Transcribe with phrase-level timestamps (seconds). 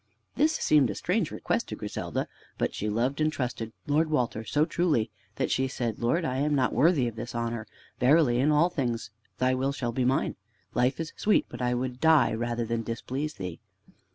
[0.35, 2.25] This seemed a strange request to Grisdda,
[2.57, 6.55] but she loved and trusted Lord Walter so truly that she said: "Lord, I am
[6.55, 7.67] not worthy of this honor.
[7.99, 10.37] Verily in all things thy will shall be mine.
[10.73, 13.59] Life is sweet, but I will die rather than displease thee."